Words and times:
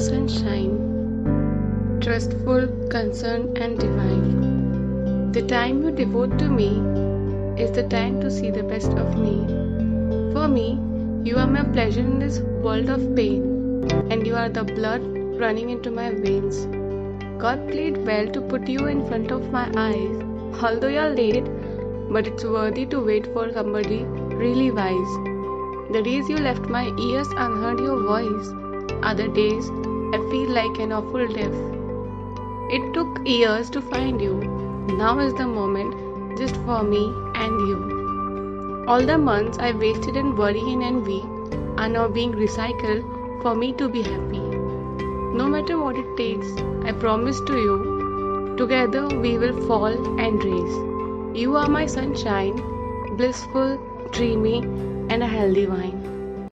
sunshine, 0.00 1.98
trustful, 2.00 2.68
concerned, 2.88 3.58
and 3.58 3.78
divine. 3.78 5.32
The 5.32 5.42
time 5.42 5.82
you 5.82 5.90
devote 5.90 6.38
to 6.38 6.48
me 6.48 6.68
is 7.62 7.72
the 7.72 7.82
time 7.88 8.20
to 8.20 8.30
see 8.30 8.50
the 8.50 8.62
best 8.62 8.92
of 8.92 9.16
me. 9.18 9.46
For 10.32 10.46
me, 10.48 10.78
you 11.24 11.36
are 11.36 11.46
my 11.46 11.64
pleasure 11.64 12.00
in 12.00 12.18
this 12.18 12.38
world 12.40 12.88
of 12.88 13.14
pain, 13.16 13.88
and 14.10 14.26
you 14.26 14.36
are 14.36 14.48
the 14.48 14.64
blood 14.64 15.02
running 15.40 15.70
into 15.70 15.90
my 15.90 16.10
veins. 16.12 16.66
God 17.38 17.68
played 17.68 17.98
well 18.06 18.28
to 18.28 18.40
put 18.40 18.68
you 18.68 18.86
in 18.86 19.06
front 19.06 19.32
of 19.32 19.50
my 19.50 19.70
eyes, 19.76 20.22
although 20.62 20.88
you're 20.88 21.10
late, 21.10 21.50
but 22.10 22.26
it's 22.26 22.44
worthy 22.44 22.86
to 22.86 23.00
wait 23.00 23.26
for 23.32 23.52
somebody 23.52 24.04
really 24.44 24.70
wise. 24.70 25.18
The 25.92 26.02
days 26.02 26.28
you 26.28 26.36
left 26.36 26.62
my 26.68 26.84
ears 26.84 27.28
and 27.36 27.62
heard 27.64 27.80
your 27.80 28.02
voice, 28.02 28.48
other 29.02 29.28
days 29.28 29.70
I 30.14 30.18
feel 30.30 30.50
like 30.50 30.78
an 30.78 30.92
awful 30.92 31.26
deaf. 31.26 31.52
It 32.70 32.92
took 32.94 33.26
years 33.26 33.70
to 33.70 33.80
find 33.80 34.20
you. 34.20 34.34
Now 34.96 35.18
is 35.18 35.34
the 35.34 35.46
moment 35.46 36.38
just 36.38 36.56
for 36.66 36.82
me 36.82 37.04
and 37.34 37.60
you. 37.68 38.84
All 38.88 39.04
the 39.04 39.18
months 39.18 39.58
I 39.58 39.72
wasted 39.72 40.16
in 40.16 40.34
worry 40.36 40.60
and 40.60 40.82
envy 40.82 41.22
are 41.76 41.88
now 41.88 42.08
being 42.08 42.32
recycled 42.32 43.42
for 43.42 43.54
me 43.54 43.72
to 43.74 43.88
be 43.88 44.02
happy. 44.02 44.40
No 45.40 45.46
matter 45.46 45.78
what 45.78 45.96
it 45.96 46.16
takes, 46.16 46.52
I 46.84 46.92
promise 46.92 47.40
to 47.42 47.56
you, 47.56 48.54
together 48.56 49.06
we 49.08 49.36
will 49.38 49.60
fall 49.66 50.18
and 50.18 50.42
rise. 50.42 51.38
You 51.38 51.56
are 51.56 51.68
my 51.68 51.86
sunshine, 51.86 52.56
blissful, 53.16 53.78
dreamy, 54.10 54.60
and 55.10 55.22
a 55.22 55.26
healthy 55.26 55.66
wine. 55.66 56.07